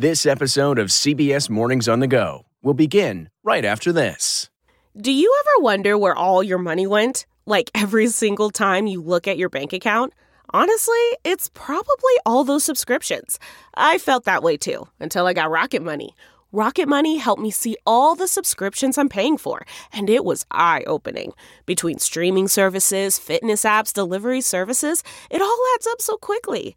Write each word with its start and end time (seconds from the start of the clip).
This 0.00 0.26
episode 0.26 0.78
of 0.78 0.90
CBS 0.90 1.50
Mornings 1.50 1.88
on 1.88 1.98
the 1.98 2.06
Go 2.06 2.46
will 2.62 2.72
begin 2.72 3.30
right 3.42 3.64
after 3.64 3.92
this. 3.92 4.48
Do 4.96 5.10
you 5.10 5.34
ever 5.40 5.64
wonder 5.64 5.98
where 5.98 6.14
all 6.14 6.40
your 6.40 6.58
money 6.58 6.86
went? 6.86 7.26
Like 7.46 7.68
every 7.74 8.06
single 8.06 8.50
time 8.50 8.86
you 8.86 9.02
look 9.02 9.26
at 9.26 9.38
your 9.38 9.48
bank 9.48 9.72
account? 9.72 10.12
Honestly, 10.50 11.04
it's 11.24 11.50
probably 11.52 12.12
all 12.24 12.44
those 12.44 12.62
subscriptions. 12.62 13.40
I 13.74 13.98
felt 13.98 14.22
that 14.26 14.44
way 14.44 14.56
too 14.56 14.86
until 15.00 15.26
I 15.26 15.32
got 15.32 15.50
Rocket 15.50 15.82
Money. 15.82 16.14
Rocket 16.52 16.88
Money 16.88 17.16
helped 17.16 17.42
me 17.42 17.50
see 17.50 17.76
all 17.84 18.14
the 18.14 18.28
subscriptions 18.28 18.96
I'm 18.96 19.08
paying 19.08 19.36
for, 19.36 19.66
and 19.92 20.08
it 20.08 20.24
was 20.24 20.46
eye 20.52 20.84
opening. 20.86 21.32
Between 21.66 21.98
streaming 21.98 22.46
services, 22.46 23.18
fitness 23.18 23.64
apps, 23.64 23.92
delivery 23.92 24.42
services, 24.42 25.02
it 25.28 25.42
all 25.42 25.58
adds 25.74 25.88
up 25.88 26.00
so 26.00 26.16
quickly. 26.16 26.76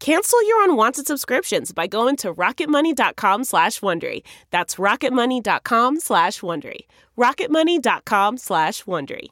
Cancel 0.00 0.42
your 0.48 0.64
unwanted 0.64 1.06
subscriptions 1.06 1.72
by 1.72 1.86
going 1.86 2.16
to 2.16 2.32
rocketmoney.com 2.32 3.44
slash 3.44 3.80
Wondery. 3.80 4.22
That's 4.50 4.76
rocketmoney.com 4.76 6.00
slash 6.00 6.40
Wondery. 6.40 6.86
rocketmoney.com 7.18 8.38
slash 8.38 8.84
Wondery. 8.84 9.28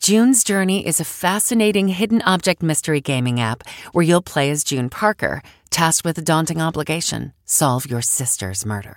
June's 0.00 0.42
Journey 0.42 0.84
is 0.84 0.98
a 0.98 1.04
fascinating 1.04 1.86
hidden 1.86 2.22
object 2.22 2.60
mystery 2.60 3.00
gaming 3.00 3.38
app 3.38 3.62
where 3.92 4.02
you'll 4.02 4.22
play 4.22 4.50
as 4.50 4.64
June 4.64 4.88
Parker, 4.90 5.42
tasked 5.70 6.04
with 6.04 6.18
a 6.18 6.22
daunting 6.22 6.60
obligation 6.60 7.32
solve 7.44 7.88
your 7.88 8.02
sister's 8.02 8.64
murder. 8.66 8.96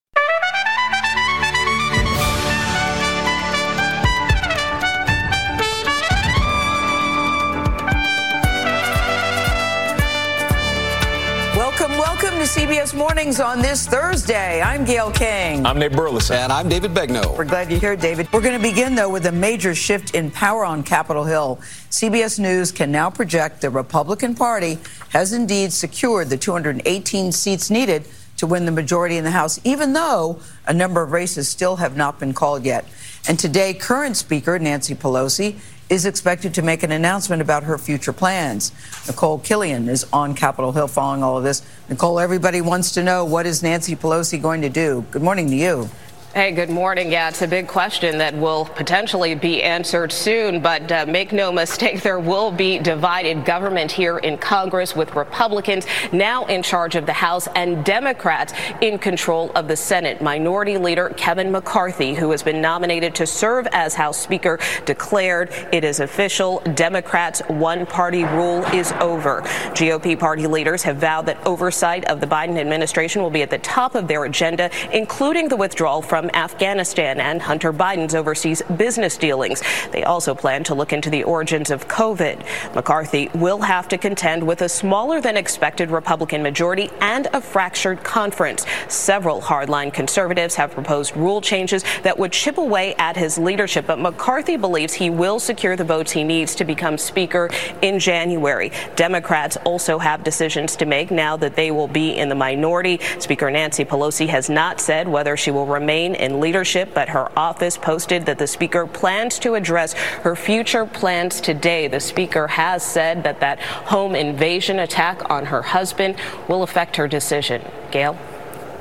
To 12.41 12.47
CBS 12.47 12.97
Mornings 12.97 13.39
on 13.39 13.61
this 13.61 13.85
Thursday. 13.85 14.63
I'm 14.63 14.83
Gail 14.83 15.11
King. 15.11 15.63
I'm 15.63 15.77
Nate 15.77 15.91
Burleson. 15.91 16.37
And 16.37 16.51
I'm 16.51 16.67
David 16.67 16.91
Begnaud. 16.91 17.37
We're 17.37 17.45
glad 17.45 17.69
you're 17.69 17.79
here, 17.79 17.95
David. 17.95 18.33
We're 18.33 18.41
going 18.41 18.59
to 18.59 18.67
begin, 18.67 18.95
though, 18.95 19.11
with 19.11 19.27
a 19.27 19.31
major 19.31 19.75
shift 19.75 20.15
in 20.15 20.31
power 20.31 20.65
on 20.65 20.81
Capitol 20.81 21.23
Hill. 21.23 21.59
CBS 21.91 22.39
News 22.39 22.71
can 22.71 22.91
now 22.91 23.11
project 23.11 23.61
the 23.61 23.69
Republican 23.69 24.33
Party 24.33 24.79
has 25.09 25.33
indeed 25.33 25.71
secured 25.71 26.31
the 26.31 26.37
218 26.37 27.31
seats 27.31 27.69
needed 27.69 28.07
to 28.37 28.47
win 28.47 28.65
the 28.65 28.71
majority 28.71 29.17
in 29.17 29.23
the 29.23 29.29
House, 29.29 29.59
even 29.63 29.93
though 29.93 30.39
a 30.65 30.73
number 30.73 31.03
of 31.03 31.11
races 31.11 31.47
still 31.47 31.75
have 31.75 31.95
not 31.95 32.19
been 32.19 32.33
called 32.33 32.65
yet. 32.65 32.85
And 33.27 33.37
today, 33.37 33.75
current 33.75 34.17
Speaker 34.17 34.57
Nancy 34.57 34.95
Pelosi 34.95 35.59
is 35.91 36.05
expected 36.05 36.53
to 36.53 36.61
make 36.61 36.83
an 36.83 36.91
announcement 36.93 37.41
about 37.41 37.63
her 37.63 37.77
future 37.77 38.13
plans. 38.13 38.71
Nicole 39.07 39.39
Killion 39.39 39.89
is 39.89 40.07
on 40.13 40.33
Capitol 40.33 40.71
Hill 40.71 40.87
following 40.87 41.21
all 41.21 41.37
of 41.37 41.43
this. 41.43 41.61
Nicole, 41.89 42.17
everybody 42.17 42.61
wants 42.61 42.93
to 42.93 43.03
know 43.03 43.25
what 43.25 43.45
is 43.45 43.61
Nancy 43.61 43.97
Pelosi 43.97 44.41
going 44.41 44.61
to 44.61 44.69
do? 44.69 45.05
Good 45.11 45.21
morning 45.21 45.49
to 45.49 45.55
you. 45.55 45.89
Hey, 46.33 46.53
good 46.53 46.69
morning. 46.69 47.11
Yeah, 47.11 47.27
it's 47.27 47.41
a 47.41 47.47
big 47.47 47.67
question 47.67 48.19
that 48.19 48.33
will 48.33 48.63
potentially 48.63 49.35
be 49.35 49.61
answered 49.61 50.13
soon, 50.13 50.61
but 50.61 50.89
uh, 50.89 51.05
make 51.05 51.33
no 51.33 51.51
mistake, 51.51 52.01
there 52.03 52.21
will 52.21 52.53
be 52.53 52.79
divided 52.79 53.43
government 53.43 53.91
here 53.91 54.17
in 54.17 54.37
Congress 54.37 54.95
with 54.95 55.13
Republicans 55.13 55.85
now 56.13 56.45
in 56.45 56.63
charge 56.63 56.95
of 56.95 57.05
the 57.05 57.11
House 57.11 57.49
and 57.53 57.83
Democrats 57.83 58.53
in 58.79 58.97
control 58.97 59.51
of 59.55 59.67
the 59.67 59.75
Senate. 59.75 60.21
Minority 60.21 60.77
Leader 60.77 61.09
Kevin 61.17 61.51
McCarthy, 61.51 62.13
who 62.13 62.31
has 62.31 62.41
been 62.41 62.61
nominated 62.61 63.13
to 63.15 63.27
serve 63.27 63.67
as 63.73 63.93
House 63.93 64.17
Speaker, 64.17 64.57
declared 64.85 65.49
it 65.73 65.83
is 65.83 65.99
official. 65.99 66.61
Democrats' 66.75 67.41
one 67.49 67.85
party 67.85 68.23
rule 68.23 68.63
is 68.67 68.93
over. 69.01 69.41
GOP 69.73 70.17
party 70.17 70.47
leaders 70.47 70.81
have 70.83 70.95
vowed 70.95 71.25
that 71.25 71.45
oversight 71.45 72.05
of 72.05 72.21
the 72.21 72.27
Biden 72.27 72.57
administration 72.57 73.21
will 73.21 73.29
be 73.29 73.41
at 73.41 73.49
the 73.49 73.57
top 73.57 73.95
of 73.95 74.07
their 74.07 74.23
agenda, 74.23 74.71
including 74.93 75.49
the 75.49 75.57
withdrawal 75.57 76.01
from 76.01 76.20
from 76.21 76.29
Afghanistan 76.35 77.19
and 77.19 77.41
Hunter 77.41 77.73
Biden's 77.73 78.13
overseas 78.13 78.61
business 78.77 79.17
dealings. 79.17 79.63
They 79.91 80.03
also 80.03 80.35
plan 80.35 80.63
to 80.65 80.75
look 80.75 80.93
into 80.93 81.09
the 81.09 81.23
origins 81.23 81.71
of 81.71 81.87
COVID. 81.87 82.75
McCarthy 82.75 83.31
will 83.33 83.59
have 83.61 83.87
to 83.87 83.97
contend 83.97 84.45
with 84.45 84.61
a 84.61 84.69
smaller 84.69 85.19
than 85.19 85.35
expected 85.35 85.89
Republican 85.89 86.43
majority 86.43 86.91
and 87.01 87.27
a 87.33 87.41
fractured 87.41 88.03
conference. 88.03 88.67
Several 88.87 89.41
hardline 89.41 89.91
conservatives 89.91 90.53
have 90.53 90.69
proposed 90.69 91.17
rule 91.17 91.41
changes 91.41 91.83
that 92.03 92.19
would 92.19 92.31
chip 92.31 92.59
away 92.59 92.93
at 92.99 93.17
his 93.17 93.39
leadership, 93.39 93.87
but 93.87 93.97
McCarthy 93.97 94.57
believes 94.57 94.93
he 94.93 95.09
will 95.09 95.39
secure 95.39 95.75
the 95.75 95.83
votes 95.83 96.11
he 96.11 96.23
needs 96.23 96.53
to 96.53 96.63
become 96.63 96.99
Speaker 96.99 97.49
in 97.81 97.97
January. 97.97 98.71
Democrats 98.95 99.57
also 99.65 99.97
have 99.97 100.23
decisions 100.23 100.75
to 100.75 100.85
make 100.85 101.09
now 101.09 101.35
that 101.35 101.55
they 101.55 101.71
will 101.71 101.87
be 101.87 102.15
in 102.15 102.29
the 102.29 102.35
minority. 102.35 102.99
Speaker 103.17 103.49
Nancy 103.49 103.83
Pelosi 103.83 104.27
has 104.27 104.51
not 104.51 104.79
said 104.79 105.07
whether 105.07 105.35
she 105.35 105.49
will 105.49 105.65
remain 105.65 106.10
in 106.15 106.39
leadership, 106.39 106.93
but 106.93 107.09
her 107.09 107.31
office 107.37 107.77
posted 107.77 108.25
that 108.25 108.37
the 108.37 108.47
Speaker 108.47 108.87
plans 108.87 109.39
to 109.39 109.55
address 109.55 109.93
her 109.93 110.35
future 110.35 110.85
plans 110.85 111.41
today. 111.41 111.87
The 111.87 111.99
Speaker 111.99 112.47
has 112.47 112.83
said 112.83 113.23
that 113.23 113.39
that 113.39 113.59
home 113.59 114.15
invasion 114.15 114.79
attack 114.79 115.29
on 115.29 115.45
her 115.45 115.61
husband 115.61 116.15
will 116.47 116.63
affect 116.63 116.95
her 116.95 117.07
decision. 117.07 117.61
Gail? 117.91 118.17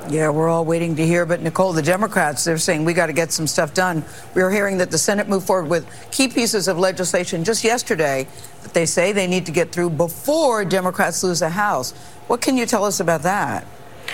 Yeah, 0.08 0.30
we're 0.30 0.48
all 0.48 0.64
waiting 0.64 0.96
to 0.96 1.06
hear. 1.06 1.26
But 1.26 1.42
Nicole, 1.42 1.72
the 1.72 1.82
Democrats, 1.82 2.44
they're 2.44 2.58
saying 2.58 2.84
we 2.84 2.94
got 2.94 3.06
to 3.06 3.12
get 3.12 3.32
some 3.32 3.46
stuff 3.46 3.74
done. 3.74 4.04
We 4.34 4.42
are 4.42 4.50
hearing 4.50 4.78
that 4.78 4.90
the 4.90 4.98
Senate 4.98 5.28
moved 5.28 5.46
forward 5.46 5.68
with 5.68 5.86
key 6.10 6.28
pieces 6.28 6.68
of 6.68 6.78
legislation 6.78 7.44
just 7.44 7.62
yesterday 7.62 8.26
that 8.62 8.74
they 8.74 8.86
say 8.86 9.12
they 9.12 9.26
need 9.26 9.46
to 9.46 9.52
get 9.52 9.72
through 9.72 9.90
before 9.90 10.64
Democrats 10.64 11.22
lose 11.22 11.40
the 11.40 11.50
House. 11.50 11.92
What 12.26 12.40
can 12.40 12.56
you 12.56 12.66
tell 12.66 12.84
us 12.84 13.00
about 13.00 13.22
that? 13.22 13.66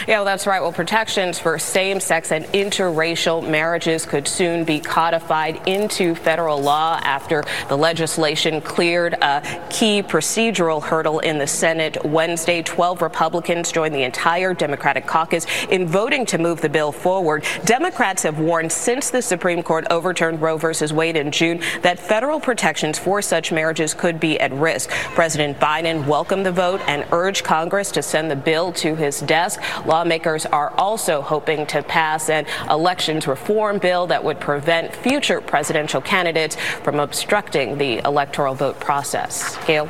Yeah, 0.06 0.18
well, 0.18 0.24
that's 0.24 0.46
right. 0.46 0.62
Well, 0.62 0.70
protections 0.70 1.40
for 1.40 1.58
same 1.58 1.98
sex 1.98 2.30
and 2.30 2.44
interracial 2.46 3.42
marriages 3.48 4.06
could 4.06 4.28
soon 4.28 4.62
be 4.62 4.78
codified 4.78 5.60
into 5.66 6.14
federal 6.14 6.60
law 6.62 7.00
after 7.02 7.42
the 7.68 7.76
legislation 7.76 8.60
cleared 8.60 9.14
a 9.14 9.42
key 9.68 10.04
procedural 10.04 10.80
hurdle 10.80 11.18
in 11.18 11.38
the 11.38 11.46
Senate 11.48 12.04
Wednesday. 12.04 12.62
12 12.62 13.02
Republicans 13.02 13.72
joined 13.72 13.96
the 13.96 14.04
entire 14.04 14.54
Democratic 14.54 15.08
caucus 15.08 15.44
in 15.70 15.88
voting 15.88 16.24
to 16.26 16.38
move 16.38 16.60
the 16.60 16.68
bill 16.68 16.92
forward. 16.92 17.44
Democrats 17.64 18.22
have 18.22 18.38
warned 18.38 18.70
since 18.70 19.10
the 19.10 19.20
Supreme 19.20 19.60
Court 19.60 19.88
overturned 19.90 20.40
Roe 20.40 20.56
v. 20.56 20.68
Wade 20.94 21.16
in 21.16 21.32
June 21.32 21.60
that 21.82 21.98
federal 21.98 22.38
protections 22.38 22.96
for 22.96 23.20
such 23.20 23.50
marriages 23.50 23.92
could 23.92 24.20
be 24.20 24.38
at 24.38 24.52
risk. 24.52 24.88
President 25.16 25.58
Biden 25.58 26.06
welcomed 26.06 26.46
the 26.46 26.52
vote 26.52 26.80
and 26.86 27.04
urged 27.10 27.42
Congress 27.42 27.90
to 27.90 28.02
send 28.02 28.30
the 28.30 28.36
bill 28.36 28.70
to 28.74 28.94
his 28.94 29.18
desk. 29.22 29.60
Lawmakers 29.96 30.44
are 30.44 30.74
also 30.76 31.22
hoping 31.22 31.64
to 31.68 31.82
pass 31.82 32.28
an 32.28 32.44
elections 32.68 33.26
reform 33.26 33.78
bill 33.78 34.06
that 34.08 34.22
would 34.22 34.38
prevent 34.38 34.94
future 34.94 35.40
presidential 35.40 36.02
candidates 36.02 36.54
from 36.82 37.00
obstructing 37.00 37.78
the 37.78 38.04
electoral 38.04 38.54
vote 38.54 38.78
process. 38.78 39.56
Gail? 39.64 39.88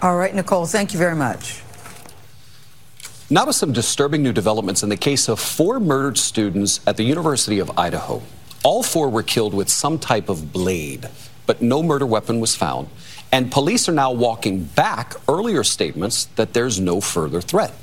All 0.00 0.16
right, 0.16 0.34
Nicole, 0.34 0.64
thank 0.64 0.94
you 0.94 0.98
very 0.98 1.14
much. 1.14 1.60
Now 3.28 3.44
to 3.44 3.52
some 3.52 3.70
disturbing 3.74 4.22
new 4.22 4.32
developments 4.32 4.82
in 4.82 4.88
the 4.88 4.96
case 4.96 5.28
of 5.28 5.38
four 5.38 5.78
murdered 5.78 6.16
students 6.16 6.80
at 6.86 6.96
the 6.96 7.04
University 7.04 7.58
of 7.58 7.70
Idaho. 7.78 8.22
All 8.64 8.82
four 8.82 9.10
were 9.10 9.22
killed 9.22 9.52
with 9.52 9.68
some 9.68 9.98
type 9.98 10.30
of 10.30 10.54
blade, 10.54 11.06
but 11.44 11.60
no 11.60 11.82
murder 11.82 12.06
weapon 12.06 12.40
was 12.40 12.56
found. 12.56 12.88
And 13.30 13.52
police 13.52 13.90
are 13.90 13.92
now 13.92 14.10
walking 14.10 14.64
back 14.64 15.16
earlier 15.28 15.64
statements 15.64 16.24
that 16.36 16.54
there's 16.54 16.80
no 16.80 17.02
further 17.02 17.42
threat. 17.42 17.74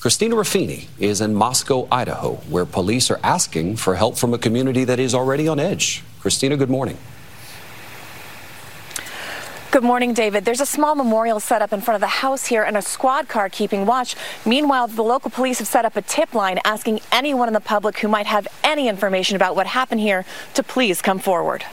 Christina 0.00 0.36
Ruffini 0.36 0.86
is 1.00 1.20
in 1.20 1.34
Moscow, 1.34 1.88
Idaho, 1.90 2.34
where 2.48 2.64
police 2.64 3.10
are 3.10 3.18
asking 3.24 3.74
for 3.74 3.96
help 3.96 4.16
from 4.16 4.32
a 4.32 4.38
community 4.38 4.84
that 4.84 5.00
is 5.00 5.12
already 5.12 5.48
on 5.48 5.58
edge. 5.58 6.04
Christina, 6.20 6.56
good 6.56 6.70
morning. 6.70 6.96
Good 9.72 9.82
morning, 9.82 10.14
David. 10.14 10.44
There's 10.44 10.60
a 10.60 10.66
small 10.66 10.94
memorial 10.94 11.40
set 11.40 11.62
up 11.62 11.72
in 11.72 11.80
front 11.80 11.96
of 11.96 12.00
the 12.00 12.06
house 12.06 12.46
here 12.46 12.62
and 12.62 12.76
a 12.76 12.82
squad 12.82 13.28
car 13.28 13.48
keeping 13.48 13.86
watch. 13.86 14.14
Meanwhile, 14.46 14.86
the 14.86 15.02
local 15.02 15.32
police 15.32 15.58
have 15.58 15.66
set 15.66 15.84
up 15.84 15.96
a 15.96 16.02
tip 16.02 16.32
line 16.32 16.60
asking 16.64 17.00
anyone 17.10 17.48
in 17.48 17.54
the 17.54 17.60
public 17.60 17.98
who 17.98 18.06
might 18.06 18.26
have 18.26 18.46
any 18.62 18.86
information 18.86 19.34
about 19.34 19.56
what 19.56 19.66
happened 19.66 20.00
here 20.00 20.24
to 20.54 20.62
please 20.62 21.02
come 21.02 21.18
forward. 21.18 21.64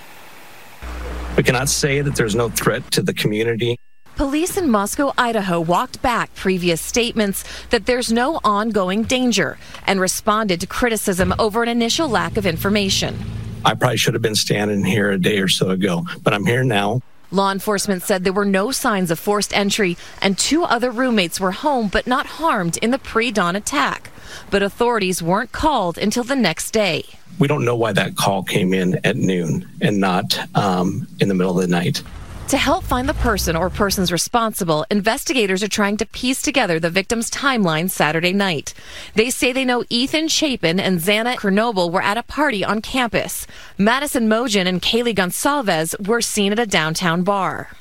We 1.38 1.44
cannot 1.44 1.70
say 1.70 2.02
that 2.02 2.16
there's 2.16 2.36
no 2.36 2.50
threat 2.50 2.90
to 2.94 3.04
the 3.04 3.14
community. 3.14 3.78
Police 4.16 4.56
in 4.56 4.70
Moscow, 4.70 5.12
Idaho 5.18 5.60
walked 5.60 6.02
back 6.02 6.34
previous 6.36 6.80
statements 6.80 7.44
that 7.68 7.86
there's 7.86 8.14
no 8.14 8.40
ongoing 8.46 9.04
danger 9.04 9.58
and 9.86 10.00
responded 10.00 10.62
to 10.62 10.68
criticism 10.68 11.34
over 11.38 11.64
an 11.64 11.68
initial 11.68 12.08
lack 12.08 12.38
of 12.38 12.46
information. 12.46 13.20
I 13.66 13.74
probably 13.74 13.98
should 13.98 14.14
have 14.14 14.24
been 14.24 14.36
standing 14.36 14.86
here 14.86 15.12
a 15.12 15.20
day 15.20 15.40
or 15.40 15.50
so 15.50 15.70
ago, 15.70 16.06
but 16.24 16.34
I'm 16.34 16.46
here 16.46 16.64
now. 16.64 17.02
Law 17.30 17.52
enforcement 17.52 18.04
said 18.04 18.24
there 18.24 18.32
were 18.32 18.46
no 18.46 18.72
signs 18.72 19.12
of 19.12 19.20
forced 19.20 19.54
entry, 19.54 19.98
and 20.22 20.38
two 20.38 20.64
other 20.64 20.92
roommates 20.92 21.42
were 21.42 21.52
home 21.52 21.90
but 21.90 22.08
not 22.08 22.26
harmed 22.26 22.78
in 22.78 22.92
the 22.92 23.00
pre 23.00 23.32
dawn 23.32 23.58
attack. 23.58 24.12
But 24.50 24.64
authorities 24.64 25.22
weren't 25.22 25.52
called 25.52 25.98
until 25.98 26.24
the 26.24 26.38
next 26.38 26.72
day. 26.72 27.04
We 27.38 27.50
don't 27.50 27.66
know 27.66 27.76
why 27.76 27.92
that 27.92 28.16
call 28.16 28.44
came 28.44 28.74
in 28.74 28.98
at 29.04 29.18
noon 29.18 29.68
and 29.82 30.00
not 30.00 30.40
um, 30.56 31.06
in 31.20 31.28
the 31.28 31.34
middle 31.34 31.60
of 31.60 31.62
the 31.62 31.68
night. 31.68 32.02
To 32.50 32.58
help 32.58 32.84
find 32.84 33.10
the 33.10 33.16
person 33.16 33.56
or 33.56 33.72
persons 33.72 34.12
responsible, 34.12 34.86
investigators 34.92 35.64
are 35.64 35.68
trying 35.68 35.98
to 35.98 36.06
piece 36.06 36.44
together 36.44 36.80
the 36.80 36.92
victim's 36.92 37.32
timeline 37.32 37.90
Saturday 37.90 38.34
night. 38.34 38.76
They 39.16 39.32
say 39.32 39.52
they 39.52 39.66
know 39.66 39.84
Ethan 39.90 40.28
Chapin 40.28 40.80
and 40.80 41.00
Xana 41.00 41.38
Kernodle 41.38 41.92
were 41.92 42.04
at 42.04 42.20
a 42.20 42.24
party 42.24 42.64
on 42.64 42.84
campus. 42.84 43.48
Madison 43.80 44.30
Mogen 44.30 44.68
and 44.68 44.80
Kaylee 44.80 45.16
Goncalves 45.16 46.08
were 46.08 46.22
seen 46.22 46.52
at 46.52 46.60
a 46.60 46.68
downtown 46.68 47.24
bar. 47.24 47.72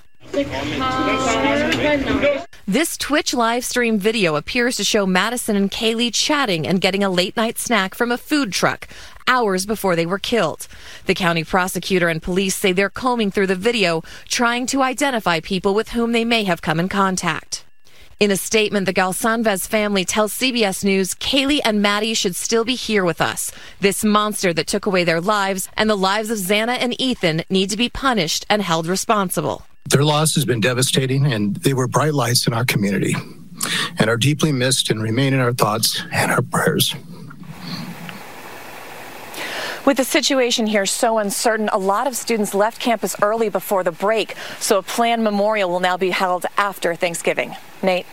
This 2.67 2.96
Twitch 2.96 3.34
live 3.34 3.62
stream 3.62 3.99
video 3.99 4.37
appears 4.37 4.76
to 4.76 4.84
show 4.84 5.05
Madison 5.05 5.55
and 5.55 5.70
Kaylee 5.70 6.14
chatting 6.14 6.67
and 6.67 6.81
getting 6.81 7.05
a 7.05 7.10
late 7.10 7.37
night 7.37 7.58
snack 7.58 7.94
from 7.94 8.10
a 8.10 8.17
food 8.17 8.50
truck 8.50 8.88
hours 9.26 9.67
before 9.67 9.97
they 9.97 10.06
were 10.06 10.19
killed. 10.19 10.67
The 11.06 11.15
county 11.15 11.44
prosecutor 11.44 12.09
and 12.09 12.23
police 12.23 12.56
say 12.56 12.73
they're 12.73 12.91
combing 12.91 13.31
through 13.31 13.49
the 13.49 13.56
video, 13.56 14.03
trying 14.29 14.67
to 14.67 14.82
identify 14.82 15.41
people 15.41 15.75
with 15.75 15.91
whom 15.91 16.12
they 16.12 16.25
may 16.25 16.44
have 16.44 16.62
come 16.62 16.81
in 16.81 16.88
contact. 16.88 17.65
In 18.21 18.31
a 18.31 18.37
statement, 18.37 18.87
the 18.87 18.94
Goncalves 18.94 19.67
family 19.67 20.05
tells 20.05 20.32
CBS 20.32 20.85
News 20.85 21.15
Kaylee 21.15 21.61
and 21.65 21.82
Maddie 21.82 22.15
should 22.15 22.37
still 22.37 22.65
be 22.65 22.76
here 22.76 23.05
with 23.05 23.21
us. 23.21 23.50
This 23.81 24.05
monster 24.05 24.53
that 24.53 24.69
took 24.69 24.87
away 24.87 25.03
their 25.05 25.21
lives 25.21 25.69
and 25.77 25.91
the 25.91 25.97
lives 25.97 26.31
of 26.31 26.38
Xana 26.38 26.79
and 26.81 26.99
Ethan 27.00 27.43
need 27.50 27.70
to 27.70 27.77
be 27.77 27.88
punished 27.88 28.47
and 28.49 28.62
held 28.62 28.87
responsible. 28.87 29.67
Their 29.91 30.05
loss 30.05 30.35
has 30.37 30.44
been 30.44 30.61
devastating, 30.61 31.27
and 31.31 31.56
they 31.56 31.75
were 31.75 31.88
bright 31.88 32.15
lights 32.15 32.47
in 32.47 32.55
our 32.55 32.65
community 32.65 33.15
and 33.99 34.09
are 34.09 34.17
deeply 34.17 34.53
missed 34.53 34.91
and 34.91 35.03
remain 35.03 35.35
in 35.35 35.41
our 35.41 35.53
thoughts 35.53 36.00
and 36.12 36.31
our 36.31 36.43
prayers. 36.43 36.94
With 39.84 39.98
the 39.98 40.04
situation 40.04 40.66
here 40.66 40.86
so 40.86 41.19
uncertain, 41.19 41.69
a 41.69 41.76
lot 41.76 42.06
of 42.06 42.16
students 42.16 42.54
left 42.54 42.81
campus 42.81 43.14
early 43.20 43.50
before 43.50 43.84
the 43.84 43.92
break, 43.92 44.34
so 44.58 44.78
a 44.78 44.82
planned 44.82 45.22
memorial 45.22 45.69
will 45.69 45.81
now 45.81 45.98
be 45.98 46.08
held 46.08 46.46
after 46.56 46.94
Thanksgiving. 46.94 47.54
Nate. 47.82 48.06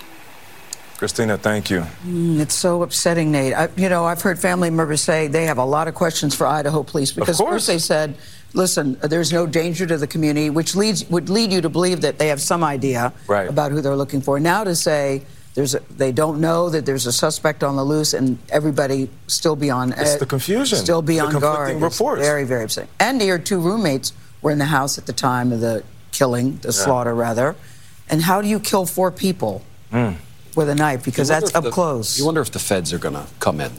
Christina, 0.98 1.38
thank 1.38 1.70
you. 1.70 1.80
Mm, 2.06 2.42
it's 2.42 2.54
so 2.54 2.84
upsetting, 2.84 3.32
Nate. 3.32 3.54
I, 3.54 3.70
you 3.78 3.88
know, 3.88 4.06
I've 4.06 4.22
heard 4.22 4.38
family 4.38 4.70
members 4.70 5.02
say 5.02 5.28
they 5.28 5.46
have 5.46 5.58
a 5.58 5.66
lot 5.66 5.88
of 5.88 5.96
questions 5.96 6.36
for 6.36 6.46
Idaho 6.46 6.84
police 6.84 7.14
because 7.14 7.40
of 7.40 7.48
first 7.48 7.68
they 7.68 7.80
said, 7.80 8.18
listen, 8.54 9.00
there's 9.02 9.32
no 9.32 9.48
danger 9.48 9.88
to 9.88 9.98
the 9.98 10.06
community, 10.08 10.50
which 10.50 10.76
leads 10.76 11.10
would 11.10 11.30
lead 11.30 11.54
you 11.54 11.62
to 11.62 11.70
believe 11.70 12.02
that 12.02 12.20
they 12.20 12.28
have 12.28 12.42
some 12.42 12.64
idea 12.66 13.14
right. 13.28 13.50
about 13.50 13.72
who 13.72 13.80
they're 13.82 13.96
looking 13.96 14.22
for. 14.22 14.40
Now 14.42 14.66
to 14.66 14.76
say 14.76 15.24
there's 15.54 15.76
a, 15.76 15.80
they 15.90 16.12
don't 16.12 16.40
know 16.40 16.70
that 16.70 16.86
there's 16.86 17.06
a 17.06 17.12
suspect 17.12 17.64
on 17.64 17.76
the 17.76 17.84
loose, 17.84 18.14
and 18.14 18.38
everybody 18.50 19.10
still 19.28 19.56
be 19.56 19.70
on. 19.70 19.92
It's 19.94 20.16
uh, 20.16 20.18
the 20.20 20.26
confusion. 20.26 20.78
Still 20.78 21.02
be 21.02 21.16
the 21.16 21.26
on 21.26 21.40
guard. 21.40 21.82
Reports. 21.82 22.20
It's 22.20 22.28
very, 22.28 22.46
very 22.46 22.64
upsetting. 22.64 22.90
And 23.00 23.22
your 23.22 23.38
two 23.38 23.60
roommates 23.60 24.14
were 24.42 24.52
in 24.52 24.60
the 24.60 24.66
house 24.66 24.98
at 24.98 25.06
the 25.06 25.14
time 25.14 25.52
of 25.52 25.60
the 25.60 25.84
killing, 26.12 26.58
the 26.58 26.70
yeah. 26.70 26.72
slaughter, 26.72 27.14
rather. 27.14 27.56
And 28.10 28.22
how 28.22 28.42
do 28.42 28.48
you 28.48 28.60
kill 28.60 28.86
four 28.86 29.12
people 29.12 29.62
mm. 29.92 30.16
with 30.56 30.70
a 30.70 30.76
knife? 30.76 31.04
Because 31.04 31.28
that's 31.28 31.54
up 31.54 31.66
the, 31.66 31.72
close. 31.72 32.18
You 32.18 32.26
wonder 32.26 32.42
if 32.42 32.52
the 32.52 32.60
feds 32.60 32.94
are 32.94 33.00
going 33.00 33.16
to 33.16 33.26
come 33.40 33.60
in. 33.60 33.72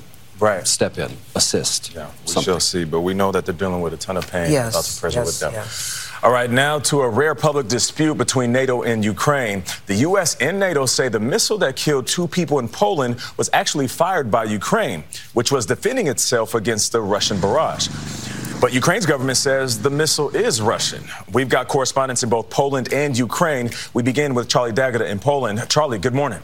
Right. 0.43 0.67
Step 0.67 0.99
in, 0.99 1.09
assist. 1.37 1.95
Yeah, 1.95 2.11
we 2.23 2.27
something. 2.27 2.43
shall 2.43 2.59
see. 2.59 2.83
But 2.83 3.03
we 3.03 3.15
know 3.15 3.31
that 3.31 3.47
they're 3.47 3.55
dealing 3.55 3.81
with 3.81 3.95
a 3.95 3.97
ton 3.97 4.17
of 4.17 4.29
pain. 4.29 4.51
Yes. 4.51 4.75
Thoughts 4.75 4.97
of 4.97 5.01
pressure 5.01 5.21
yes, 5.21 5.27
with 5.27 5.39
them. 5.39 5.53
Yes. 5.53 6.11
All 6.25 6.33
right, 6.33 6.51
now 6.51 6.81
to 6.81 7.03
a 7.03 7.09
rare 7.09 7.37
public 7.37 7.69
dispute 7.69 8.17
between 8.17 8.51
NATO 8.51 8.83
and 8.83 9.05
Ukraine. 9.05 9.63
The 9.87 9.95
U.S. 10.09 10.37
and 10.41 10.59
NATO 10.59 10.87
say 10.87 11.09
the 11.09 11.21
missile 11.21 11.59
that 11.59 11.77
killed 11.77 12.09
two 12.09 12.27
people 12.27 12.59
in 12.59 12.69
Poland 12.69 13.21
was 13.37 13.51
actually 13.53 13.87
fired 13.87 14.33
by 14.33 14.45
Ukraine, 14.45 15.05
which 15.33 15.53
was 15.53 15.67
defending 15.67 16.09
itself 16.09 16.57
against 16.57 16.91
the 16.91 17.01
Russian 17.01 17.41
barrage. 17.41 17.89
But 18.61 18.73
Ukraine's 18.73 19.07
government 19.07 19.39
says 19.39 19.81
the 19.81 19.91
missile 19.91 20.31
is 20.31 20.61
Russian. 20.61 21.05
We've 21.33 21.49
got 21.49 21.69
correspondents 21.69 22.25
in 22.25 22.31
both 22.31 22.51
Poland 22.51 22.93
and 22.93 23.17
Ukraine. 23.17 23.71
We 23.95 24.03
begin 24.03 24.35
with 24.35 24.49
Charlie 24.49 24.73
D'Agata 24.73 25.09
in 25.09 25.21
Poland. 25.21 25.69
Charlie, 25.69 25.99
good 25.99 26.15
morning. 26.15 26.41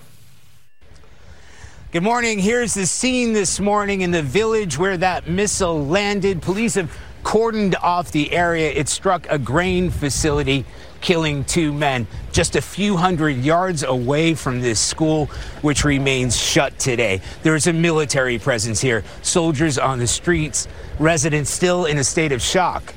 Good 1.90 2.02
morning. 2.02 2.38
Here's 2.38 2.74
the 2.74 2.84
scene 2.84 3.32
this 3.32 3.58
morning 3.58 4.02
in 4.02 4.10
the 4.10 4.20
village 4.20 4.76
where 4.76 4.98
that 4.98 5.26
missile 5.26 5.86
landed. 5.86 6.42
Police 6.42 6.74
have 6.74 6.94
cordoned 7.22 7.74
off 7.82 8.12
the 8.12 8.30
area. 8.30 8.70
It 8.70 8.90
struck 8.90 9.26
a 9.30 9.38
grain 9.38 9.88
facility, 9.88 10.66
killing 11.00 11.44
two 11.44 11.72
men 11.72 12.06
just 12.30 12.56
a 12.56 12.60
few 12.60 12.98
hundred 12.98 13.38
yards 13.38 13.84
away 13.84 14.34
from 14.34 14.60
this 14.60 14.78
school, 14.78 15.30
which 15.62 15.82
remains 15.82 16.36
shut 16.36 16.78
today. 16.78 17.22
There 17.42 17.54
is 17.54 17.66
a 17.66 17.72
military 17.72 18.38
presence 18.38 18.82
here, 18.82 19.02
soldiers 19.22 19.78
on 19.78 19.98
the 19.98 20.06
streets, 20.06 20.68
residents 20.98 21.48
still 21.48 21.86
in 21.86 21.96
a 21.96 22.04
state 22.04 22.32
of 22.32 22.42
shock. 22.42 22.92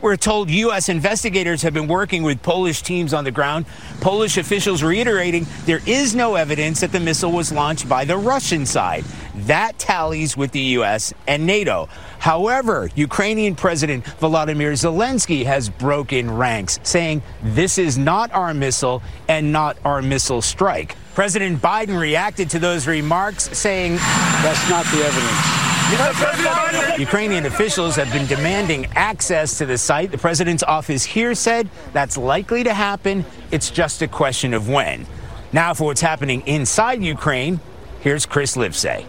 We're 0.00 0.16
told 0.16 0.50
U.S. 0.50 0.88
investigators 0.88 1.62
have 1.62 1.72
been 1.74 1.88
working 1.88 2.22
with 2.22 2.42
Polish 2.42 2.82
teams 2.82 3.14
on 3.14 3.24
the 3.24 3.30
ground. 3.30 3.66
Polish 4.00 4.36
officials 4.36 4.82
reiterating 4.82 5.46
there 5.64 5.80
is 5.86 6.14
no 6.14 6.34
evidence 6.34 6.80
that 6.80 6.92
the 6.92 7.00
missile 7.00 7.32
was 7.32 7.50
launched 7.52 7.88
by 7.88 8.04
the 8.04 8.16
Russian 8.16 8.66
side. 8.66 9.04
That 9.34 9.78
tallies 9.78 10.36
with 10.36 10.52
the 10.52 10.60
U.S. 10.60 11.12
and 11.26 11.46
NATO. 11.46 11.88
However, 12.18 12.90
Ukrainian 12.94 13.54
President 13.54 14.04
Volodymyr 14.04 14.72
Zelensky 14.72 15.44
has 15.44 15.68
broken 15.68 16.30
ranks, 16.30 16.78
saying 16.82 17.22
this 17.42 17.78
is 17.78 17.96
not 17.98 18.32
our 18.32 18.52
missile 18.54 19.02
and 19.28 19.52
not 19.52 19.76
our 19.84 20.02
missile 20.02 20.42
strike. 20.42 20.96
President 21.14 21.62
Biden 21.62 21.98
reacted 21.98 22.50
to 22.50 22.58
those 22.58 22.86
remarks, 22.86 23.44
saying, 23.56 23.96
That's 23.96 24.68
not 24.68 24.84
the 24.86 25.02
evidence. 25.02 25.65
Ukrainian 26.98 27.46
officials 27.46 27.94
have 27.94 28.12
been 28.12 28.26
demanding 28.26 28.86
access 28.96 29.56
to 29.58 29.66
the 29.66 29.78
site. 29.78 30.10
The 30.10 30.18
president's 30.18 30.64
office 30.64 31.04
here 31.04 31.32
said 31.36 31.70
that's 31.92 32.18
likely 32.18 32.64
to 32.64 32.74
happen. 32.74 33.24
It's 33.52 33.70
just 33.70 34.02
a 34.02 34.08
question 34.08 34.52
of 34.52 34.68
when. 34.68 35.06
Now, 35.52 35.74
for 35.74 35.84
what's 35.84 36.00
happening 36.00 36.44
inside 36.46 37.04
Ukraine, 37.04 37.60
here's 38.00 38.26
Chris 38.26 38.56
Livesay. 38.56 39.06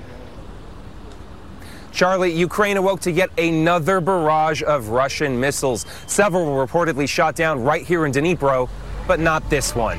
Charlie, 1.91 2.31
Ukraine 2.31 2.77
awoke 2.77 2.99
to 3.01 3.11
yet 3.11 3.31
another 3.39 3.99
barrage 3.99 4.61
of 4.61 4.89
Russian 4.89 5.39
missiles. 5.39 5.87
Several 6.05 6.45
were 6.45 6.63
reportedly 6.63 7.09
shot 7.09 7.35
down 7.35 7.63
right 7.63 7.83
here 7.83 8.05
in 8.05 8.11
Dnipro, 8.11 8.69
but 9.07 9.19
not 9.19 9.49
this 9.49 9.73
one. 9.73 9.97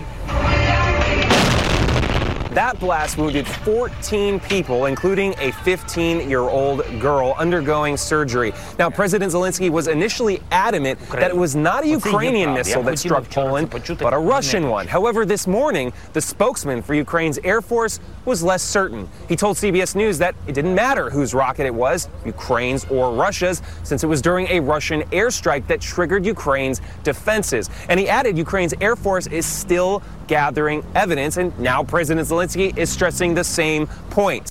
That 2.59 2.81
blast 2.81 3.19
wounded 3.19 3.47
14 3.47 4.41
people, 4.41 4.87
including 4.87 5.33
a 5.39 5.53
15 5.53 6.29
year 6.29 6.41
old 6.41 6.83
girl 6.99 7.37
undergoing 7.39 7.97
surgery. 7.97 8.53
Now, 8.81 8.91
President 8.91 9.33
Zelensky 9.33 9.71
was 9.71 9.87
initially 9.87 10.43
adamant 10.51 10.99
that 11.11 11.31
it 11.31 11.37
was 11.37 11.55
not 11.55 11.85
a 11.85 11.87
Ukrainian 11.87 12.53
missile 12.53 12.83
that 12.83 12.99
struck 12.99 13.31
Poland, 13.31 13.71
but 13.71 14.13
a 14.13 14.19
Russian 14.19 14.69
one. 14.69 14.89
However, 14.89 15.25
this 15.25 15.47
morning, 15.47 15.93
the 16.15 16.21
spokesman 16.21 16.83
for 16.83 16.95
Ukraine's 16.95 17.39
Air 17.45 17.63
Force 17.63 18.01
was 18.25 18.43
less 18.43 18.65
certain. 18.65 19.09
He 19.29 19.37
told 19.37 19.57
CBS 19.57 19.95
News 19.95 20.19
that 20.19 20.35
it 20.49 20.55
didn't 20.57 20.75
matter 20.75 21.11
whose 21.11 21.35
rocket 21.35 21.65
it 21.65 21.75
was, 21.75 22.09
Ukraine's 22.27 22.85
or 22.87 23.13
Russia's, 23.15 23.63
since 23.85 24.03
it 24.03 24.09
was 24.09 24.21
during 24.21 24.49
a 24.49 24.59
Russian 24.59 25.03
airstrike 25.13 25.69
that 25.69 25.81
triggered 25.81 26.27
Ukraine's 26.27 26.81
defenses. 27.05 27.71
And 27.89 28.01
he 28.01 28.09
added 28.09 28.37
Ukraine's 28.37 28.75
Air 28.81 28.97
Force 28.97 29.29
is 29.29 29.47
still 29.47 30.03
gathering 30.27 30.85
evidence, 30.95 31.39
and 31.39 31.59
now 31.59 31.83
President 31.83 32.29
Zelensky 32.29 32.48
is 32.57 32.91
stressing 32.91 33.35
the 33.35 33.45
same 33.45 33.87
point. 34.11 34.51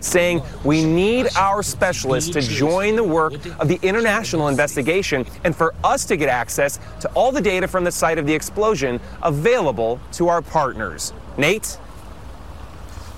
Saying 0.00 0.42
we 0.64 0.84
need 0.84 1.28
our 1.36 1.62
specialists 1.62 2.30
to 2.30 2.40
join 2.40 2.96
the 2.96 3.04
work 3.04 3.34
of 3.58 3.68
the 3.68 3.78
international 3.82 4.48
investigation 4.48 5.26
and 5.44 5.54
for 5.54 5.74
us 5.84 6.04
to 6.06 6.16
get 6.16 6.28
access 6.28 6.78
to 7.00 7.08
all 7.12 7.32
the 7.32 7.40
data 7.40 7.68
from 7.68 7.84
the 7.84 7.92
site 7.92 8.18
of 8.18 8.26
the 8.26 8.34
explosion 8.34 9.00
available 9.22 10.00
to 10.12 10.28
our 10.28 10.42
partners. 10.42 11.12
Nate? 11.36 11.78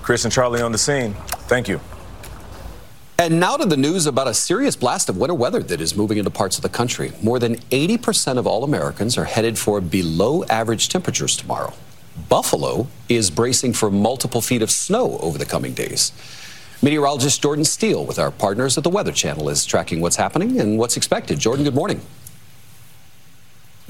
Chris 0.01 0.25
and 0.25 0.33
Charlie 0.33 0.61
on 0.61 0.71
the 0.71 0.77
scene. 0.77 1.13
Thank 1.47 1.67
you. 1.67 1.79
And 3.19 3.39
now 3.39 3.55
to 3.57 3.65
the 3.65 3.77
news 3.77 4.05
about 4.05 4.27
a 4.27 4.33
serious 4.33 4.75
blast 4.75 5.07
of 5.07 5.17
winter 5.17 5.35
weather 5.35 5.61
that 5.63 5.79
is 5.79 5.95
moving 5.95 6.17
into 6.17 6.29
parts 6.29 6.57
of 6.57 6.61
the 6.61 6.69
country. 6.69 7.13
More 7.21 7.39
than 7.39 7.55
80% 7.55 8.37
of 8.37 8.47
all 8.47 8.63
Americans 8.63 9.17
are 9.17 9.23
headed 9.23 9.57
for 9.57 9.79
below 9.79 10.43
average 10.45 10.89
temperatures 10.89 11.37
tomorrow. 11.37 11.73
Buffalo 12.29 12.87
is 13.09 13.31
bracing 13.31 13.73
for 13.73 13.89
multiple 13.89 14.41
feet 14.41 14.61
of 14.61 14.71
snow 14.71 15.17
over 15.19 15.37
the 15.37 15.45
coming 15.45 15.73
days. 15.73 16.11
Meteorologist 16.81 17.41
Jordan 17.41 17.65
Steele 17.65 18.05
with 18.05 18.19
our 18.19 18.29
partners 18.29 18.77
at 18.77 18.83
the 18.83 18.89
Weather 18.89 19.11
Channel 19.11 19.49
is 19.49 19.65
tracking 19.65 20.01
what's 20.01 20.17
happening 20.17 20.59
and 20.59 20.77
what's 20.77 20.97
expected. 20.97 21.39
Jordan, 21.39 21.63
good 21.63 21.75
morning. 21.75 22.01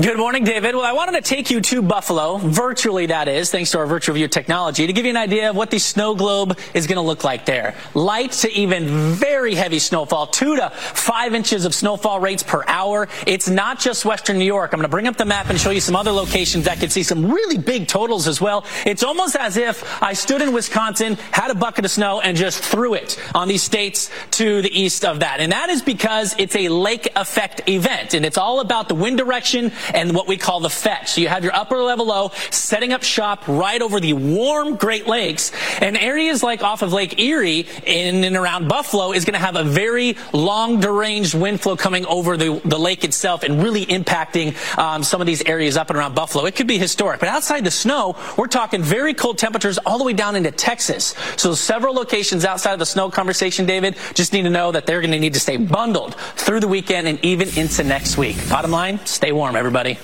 Good 0.01 0.17
morning, 0.17 0.43
David. 0.43 0.73
Well, 0.73 0.83
I 0.83 0.93
wanted 0.93 1.23
to 1.23 1.29
take 1.29 1.51
you 1.51 1.61
to 1.61 1.83
Buffalo, 1.83 2.39
virtually 2.39 3.05
that 3.05 3.27
is, 3.27 3.51
thanks 3.51 3.69
to 3.71 3.77
our 3.77 3.85
virtual 3.85 4.15
view 4.15 4.27
technology, 4.27 4.87
to 4.87 4.91
give 4.91 5.05
you 5.05 5.11
an 5.11 5.17
idea 5.17 5.51
of 5.51 5.55
what 5.55 5.69
the 5.69 5.77
snow 5.77 6.15
globe 6.15 6.57
is 6.73 6.87
going 6.87 6.95
to 6.95 7.03
look 7.03 7.23
like 7.23 7.45
there. 7.45 7.75
Light 7.93 8.31
to 8.31 8.51
even 8.51 8.87
very 8.87 9.53
heavy 9.53 9.77
snowfall, 9.77 10.25
two 10.25 10.55
to 10.55 10.71
five 10.71 11.35
inches 11.35 11.63
of 11.63 11.75
snowfall 11.75 12.19
rates 12.19 12.41
per 12.41 12.63
hour. 12.65 13.07
It's 13.27 13.47
not 13.47 13.79
just 13.79 14.03
western 14.03 14.39
New 14.39 14.45
York. 14.45 14.73
I'm 14.73 14.79
going 14.79 14.85
to 14.85 14.89
bring 14.89 15.07
up 15.07 15.15
the 15.15 15.25
map 15.25 15.51
and 15.51 15.59
show 15.59 15.69
you 15.69 15.79
some 15.79 15.95
other 15.95 16.11
locations 16.11 16.65
that 16.65 16.79
could 16.79 16.91
see 16.91 17.03
some 17.03 17.31
really 17.31 17.59
big 17.59 17.87
totals 17.87 18.27
as 18.27 18.41
well. 18.41 18.65
It's 18.87 19.03
almost 19.03 19.35
as 19.35 19.57
if 19.57 20.01
I 20.01 20.13
stood 20.13 20.41
in 20.41 20.53
Wisconsin, 20.53 21.17
had 21.29 21.51
a 21.51 21.55
bucket 21.55 21.85
of 21.85 21.91
snow, 21.91 22.19
and 22.19 22.35
just 22.35 22.63
threw 22.63 22.95
it 22.95 23.21
on 23.35 23.47
these 23.47 23.61
states 23.61 24.09
to 24.31 24.63
the 24.63 24.75
east 24.75 25.05
of 25.05 25.19
that. 25.19 25.39
And 25.39 25.51
that 25.51 25.69
is 25.69 25.83
because 25.83 26.33
it's 26.39 26.55
a 26.55 26.69
lake 26.69 27.09
effect 27.15 27.69
event, 27.69 28.15
and 28.15 28.25
it's 28.25 28.39
all 28.39 28.59
about 28.59 28.89
the 28.89 28.95
wind 28.95 29.19
direction 29.19 29.71
and 29.93 30.13
what 30.13 30.27
we 30.27 30.37
call 30.37 30.59
the 30.59 30.69
fetch. 30.69 31.13
So 31.13 31.21
you 31.21 31.27
have 31.27 31.43
your 31.43 31.55
upper 31.55 31.81
level 31.81 32.05
low 32.05 32.31
setting 32.49 32.93
up 32.93 33.03
shop 33.03 33.47
right 33.47 33.81
over 33.81 33.99
the 33.99 34.13
warm 34.13 34.75
Great 34.75 35.07
Lakes 35.07 35.51
and 35.81 35.97
areas 35.97 36.43
like 36.43 36.63
off 36.63 36.81
of 36.81 36.93
Lake 36.93 37.19
Erie 37.19 37.67
in 37.85 38.23
and 38.23 38.35
around 38.35 38.67
Buffalo 38.67 39.11
is 39.11 39.25
going 39.25 39.33
to 39.33 39.39
have 39.39 39.55
a 39.55 39.63
very 39.63 40.15
long 40.31 40.79
deranged 40.79 41.33
wind 41.33 41.61
flow 41.61 41.75
coming 41.75 42.05
over 42.05 42.37
the, 42.37 42.61
the 42.65 42.77
lake 42.77 43.03
itself 43.03 43.43
and 43.43 43.61
really 43.61 43.85
impacting 43.85 44.55
um, 44.77 45.03
some 45.03 45.21
of 45.21 45.27
these 45.27 45.43
areas 45.43 45.77
up 45.77 45.89
and 45.89 45.97
around 45.97 46.15
Buffalo. 46.15 46.45
It 46.45 46.55
could 46.55 46.67
be 46.67 46.77
historic, 46.77 47.19
but 47.19 47.29
outside 47.29 47.63
the 47.63 47.71
snow, 47.71 48.15
we're 48.37 48.47
talking 48.47 48.81
very 48.81 49.13
cold 49.13 49.37
temperatures 49.37 49.77
all 49.79 49.97
the 49.97 50.03
way 50.03 50.13
down 50.13 50.35
into 50.35 50.51
Texas. 50.51 51.15
So 51.37 51.53
several 51.53 51.93
locations 51.93 52.45
outside 52.45 52.73
of 52.73 52.79
the 52.79 52.85
snow 52.85 53.09
conversation, 53.09 53.65
David, 53.65 53.97
just 54.13 54.33
need 54.33 54.43
to 54.43 54.49
know 54.49 54.71
that 54.71 54.85
they're 54.85 55.01
going 55.01 55.11
to 55.11 55.19
need 55.19 55.33
to 55.33 55.39
stay 55.39 55.57
bundled 55.57 56.15
through 56.35 56.59
the 56.59 56.67
weekend 56.67 57.07
and 57.07 57.23
even 57.23 57.49
into 57.57 57.83
next 57.83 58.17
week. 58.17 58.37
Bottom 58.49 58.71
line, 58.71 59.03
stay 59.05 59.31
warm, 59.31 59.55
everybody 59.55 59.72
everybody. 59.75 59.97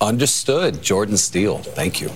Understood. 0.00 0.80
Jordan 0.80 1.16
Steele, 1.16 1.58
thank 1.58 2.00
you. 2.00 2.10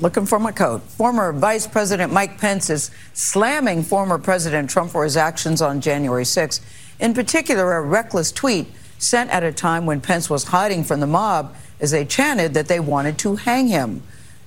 Looking 0.00 0.26
for 0.26 0.40
my 0.40 0.50
coat. 0.50 0.82
Former 0.82 1.32
Vice 1.32 1.68
President 1.68 2.12
Mike 2.12 2.40
Pence 2.40 2.68
is 2.68 2.90
slamming 3.14 3.84
former 3.84 4.18
President 4.18 4.68
Trump 4.68 4.90
for 4.90 5.04
his 5.04 5.16
actions 5.16 5.62
on 5.62 5.80
January 5.80 6.24
6. 6.24 6.60
In 6.98 7.14
particular, 7.14 7.76
a 7.76 7.82
reckless 7.82 8.32
tweet 8.32 8.66
sent 8.98 9.30
at 9.30 9.44
a 9.44 9.52
time 9.52 9.86
when 9.86 10.00
Pence 10.00 10.28
was 10.28 10.42
hiding 10.42 10.82
from 10.82 10.98
the 10.98 11.06
mob 11.06 11.54
as 11.78 11.92
they 11.92 12.04
chanted 12.04 12.52
that 12.54 12.66
they 12.66 12.80
wanted 12.80 13.18
to 13.18 13.36
hang 13.36 13.68
him. 13.68 14.02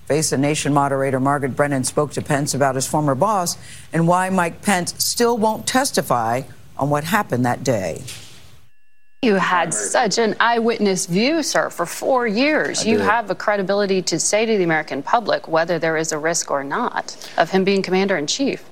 Face 0.07 0.31
the 0.31 0.37
Nation 0.37 0.73
moderator 0.73 1.21
Margaret 1.21 1.55
Brennan 1.55 1.85
spoke 1.85 2.11
to 2.11 2.21
Pence 2.21 2.53
about 2.53 2.75
his 2.75 2.85
former 2.85 3.15
boss 3.15 3.57
and 3.93 4.09
why 4.09 4.29
Mike 4.29 4.61
Pence 4.61 4.93
still 5.01 5.37
won't 5.37 5.65
testify 5.65 6.41
on 6.77 6.89
what 6.89 7.05
happened 7.05 7.45
that 7.45 7.63
day. 7.63 8.03
You 9.21 9.35
had 9.35 9.73
such 9.73 10.17
an 10.17 10.33
eyewitness 10.39 11.05
view, 11.05 11.43
sir, 11.43 11.69
for 11.69 11.85
four 11.85 12.25
years. 12.25 12.85
You 12.85 12.99
have 12.99 13.29
a 13.29 13.35
credibility 13.35 14.01
to 14.03 14.17
say 14.17 14.45
to 14.45 14.57
the 14.57 14.63
American 14.63 15.03
public 15.03 15.45
whether 15.49 15.77
there 15.77 15.97
is 15.97 16.13
a 16.13 16.17
risk 16.17 16.49
or 16.49 16.63
not 16.63 17.17
of 17.37 17.51
him 17.51 17.65
being 17.65 17.81
commander 17.81 18.15
in 18.15 18.27
chief. 18.27 18.69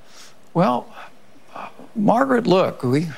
Well, 0.54 0.88
Margaret, 1.94 2.46
look, 2.46 2.82
we, 2.82 3.08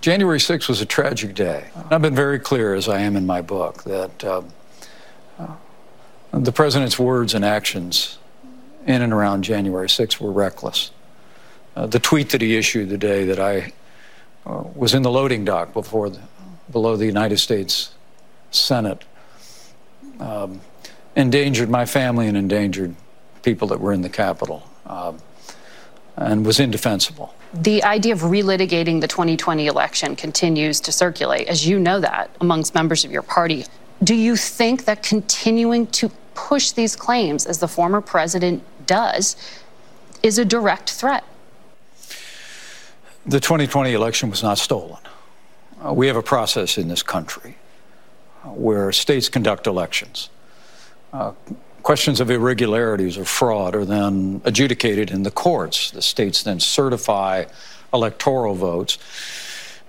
January 0.00 0.40
6th 0.40 0.68
was 0.68 0.80
a 0.80 0.86
tragic 0.86 1.36
day. 1.36 1.68
I've 1.92 2.02
been 2.02 2.16
very 2.16 2.40
clear, 2.40 2.74
as 2.74 2.88
I 2.88 3.02
am 3.02 3.14
in 3.14 3.24
my 3.24 3.40
book, 3.40 3.84
that 3.84 4.24
uh, 4.24 4.42
uh, 5.38 5.54
the 6.32 6.50
president's 6.50 6.98
words 6.98 7.34
and 7.34 7.44
actions 7.44 8.18
in 8.84 9.02
and 9.02 9.12
around 9.12 9.44
January 9.44 9.86
6th 9.86 10.18
were 10.18 10.32
reckless. 10.32 10.90
Uh, 11.76 11.86
the 11.86 12.00
tweet 12.00 12.30
that 12.30 12.40
he 12.40 12.56
issued 12.56 12.88
the 12.88 12.98
day 12.98 13.26
that 13.26 13.38
I 13.38 13.72
uh, 14.44 14.64
was 14.74 14.92
in 14.92 15.02
the 15.02 15.10
loading 15.10 15.44
dock 15.44 15.72
before 15.72 16.10
the 16.10 16.20
below 16.70 16.96
the 16.96 17.06
United 17.06 17.38
States 17.38 17.92
Senate 18.50 19.04
um, 20.20 20.60
endangered 21.16 21.68
my 21.68 21.84
family 21.84 22.28
and 22.28 22.36
endangered 22.36 22.94
people 23.42 23.68
that 23.68 23.80
were 23.80 23.92
in 23.92 24.02
the 24.02 24.08
Capitol 24.08 24.68
um, 24.86 25.18
and 26.16 26.44
was 26.44 26.60
indefensible. 26.60 27.34
The 27.54 27.82
idea 27.84 28.12
of 28.12 28.20
relitigating 28.20 29.00
the 29.00 29.08
2020 29.08 29.66
election 29.66 30.16
continues 30.16 30.80
to 30.80 30.92
circulate, 30.92 31.48
as 31.48 31.66
you 31.66 31.78
know 31.78 32.00
that, 32.00 32.30
amongst 32.40 32.74
members 32.74 33.04
of 33.04 33.10
your 33.10 33.22
party. 33.22 33.64
Do 34.04 34.14
you 34.14 34.36
think 34.36 34.84
that 34.84 35.02
continuing 35.02 35.86
to 35.88 36.10
push 36.34 36.72
these 36.72 36.94
claims, 36.94 37.46
as 37.46 37.58
the 37.58 37.68
former 37.68 38.00
president 38.00 38.62
does, 38.86 39.36
is 40.22 40.38
a 40.38 40.44
direct 40.44 40.90
threat? 40.90 41.24
The 43.26 43.40
2020 43.40 43.92
election 43.92 44.30
was 44.30 44.42
not 44.42 44.58
stolen. 44.58 44.98
Uh, 45.84 45.92
we 45.92 46.06
have 46.08 46.16
a 46.16 46.22
process 46.22 46.76
in 46.76 46.88
this 46.88 47.02
country 47.02 47.56
uh, 48.44 48.48
where 48.48 48.90
states 48.90 49.28
conduct 49.28 49.66
elections. 49.66 50.28
Uh, 51.12 51.32
questions 51.82 52.20
of 52.20 52.30
irregularities 52.30 53.16
or 53.16 53.24
fraud 53.24 53.74
are 53.74 53.84
then 53.84 54.40
adjudicated 54.44 55.10
in 55.10 55.22
the 55.22 55.30
courts. 55.30 55.90
The 55.90 56.02
states 56.02 56.42
then 56.42 56.60
certify 56.60 57.44
electoral 57.92 58.54
votes. 58.54 58.98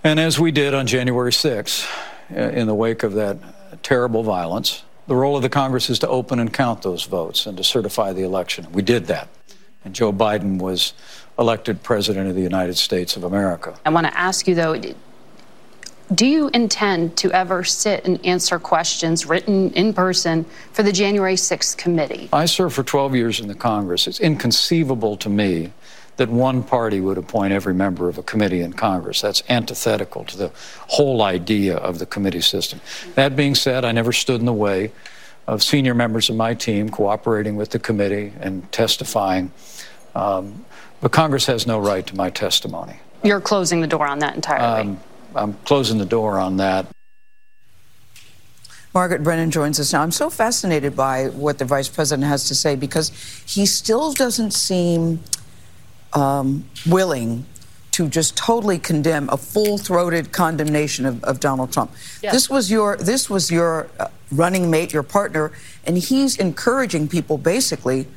And 0.04 0.20
as 0.20 0.40
we 0.40 0.52
did 0.52 0.74
on 0.74 0.86
January 0.88 1.32
6th, 1.32 1.90
uh, 2.32 2.40
in 2.40 2.68
the 2.68 2.76
wake 2.76 3.04
of 3.04 3.14
that 3.14 3.38
terrible 3.82 4.24
violence, 4.24 4.84
the 5.08 5.16
role 5.16 5.36
of 5.36 5.42
the 5.42 5.50
Congress 5.50 5.90
is 5.90 5.98
to 6.00 6.08
open 6.08 6.40
and 6.40 6.54
count 6.54 6.84
those 6.84 7.06
votes 7.06 7.48
and 7.48 7.58
to 7.58 7.64
certify 7.64 8.14
the 8.14 8.22
election. 8.22 8.72
We 8.72 8.84
did 8.84 9.08
that. 9.08 9.28
And 9.84 9.96
Joe 9.96 10.14
Biden 10.14 10.60
was 10.60 10.94
elected 11.40 11.82
President 11.82 12.30
of 12.30 12.36
the 12.36 12.42
United 12.42 12.78
States 12.78 13.16
of 13.16 13.24
America. 13.24 13.80
I 13.86 13.90
want 13.90 14.06
to 14.06 14.18
ask 14.18 14.48
you, 14.48 14.54
though, 14.54 14.80
do 16.14 16.26
you 16.26 16.50
intend 16.54 17.16
to 17.18 17.32
ever 17.32 17.64
sit 17.64 18.06
and 18.06 18.24
answer 18.26 18.58
questions 18.58 19.26
written 19.26 19.72
in 19.74 19.94
person 19.94 20.46
for 20.74 20.82
the 20.82 20.92
January 20.92 21.36
6th 21.36 21.78
committee? 21.78 22.30
I 22.34 22.46
served 22.46 22.76
for 22.76 22.84
12 22.84 23.16
years 23.16 23.40
in 23.40 23.48
the 23.48 23.56
Congress. 23.56 24.08
It's 24.08 24.20
inconceivable 24.20 25.18
to 25.18 25.30
me 25.30 25.72
that 26.18 26.30
one 26.30 26.64
party 26.64 27.00
would 27.00 27.18
appoint 27.18 27.54
every 27.54 27.74
member 27.74 28.10
of 28.10 28.18
a 28.18 28.24
committee 28.24 28.62
in 28.62 28.74
Congress. 28.74 29.22
That's 29.22 29.44
antithetical 29.50 30.26
to 30.26 30.38
the 30.38 30.52
whole 30.88 31.22
idea 31.22 31.78
of 31.78 32.00
the 32.00 32.06
committee 32.06 32.42
system. 32.42 32.82
That 33.16 33.36
being 33.36 33.56
said, 33.56 33.86
I 33.86 33.92
never 33.92 34.12
stood 34.12 34.40
in 34.40 34.46
the 34.46 34.54
way 34.54 34.92
of 35.48 35.64
senior 35.64 35.94
members 35.94 36.30
of 36.30 36.36
my 36.36 36.54
team 36.54 36.90
cooperating 36.90 37.56
with 37.56 37.70
the 37.70 37.80
committee 37.80 38.34
and 38.40 38.70
testifying. 38.72 39.52
Um, 40.14 40.66
but 41.02 41.12
Congress 41.12 41.46
has 41.46 41.66
no 41.66 41.80
right 41.80 42.06
to 42.06 42.16
my 42.16 42.30
testimony. 42.30 43.00
You're 43.24 43.42
closing 43.42 43.82
the 43.82 43.88
door 43.88 44.06
on 44.06 44.20
that 44.20 44.36
entirely. 44.36 44.82
Um, 44.82 45.00
I'm 45.36 45.54
closing 45.66 45.98
the 45.98 46.06
door 46.06 46.40
on 46.40 46.58
that. 46.58 46.88
Margaret 48.94 49.24
Brennan 49.24 49.52
joins 49.52 49.80
us 49.80 49.94
now. 49.94 50.02
I'm 50.02 50.12
so 50.12 50.30
fascinated 50.30 50.96
by 50.96 51.28
what 51.28 51.60
the 51.60 51.66
vice 51.66 51.88
president 51.88 52.28
has 52.28 52.48
to 52.48 52.56
say 52.56 52.76
because 52.76 53.10
he 53.46 53.66
still 53.66 54.14
doesn't 54.14 54.52
seem 54.52 55.20
um, 56.14 56.66
willing 56.88 57.46
to 57.92 58.08
just 58.08 58.36
totally 58.36 58.80
condemn 58.80 59.30
a 59.30 59.38
full-throated 59.38 60.32
condemnation 60.32 61.06
of, 61.06 61.24
of 61.24 61.40
Donald 61.40 61.72
Trump. 61.72 61.92
Yes. 62.24 62.34
This 62.34 62.50
was 62.50 62.72
your 62.72 62.98
this 62.98 63.30
was 63.30 63.52
your 63.52 63.90
uh, 64.00 64.08
running 64.32 64.72
mate, 64.72 64.94
your 64.94 65.04
partner, 65.04 65.52
and 65.86 65.98
he's 65.98 66.38
encouraging 66.38 67.08
people 67.08 67.38
basically 67.38 68.08